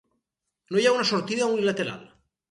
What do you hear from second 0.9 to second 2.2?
una sortida unilateral.